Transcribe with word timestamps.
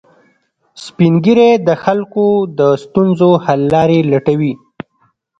سپین 0.83 1.13
ږیری 1.23 1.51
د 1.67 1.69
خلکو 1.83 2.25
د 2.59 2.61
ستونزو 2.83 3.31
حل 3.45 3.61
لارې 3.73 3.99
لټوي 4.11 4.53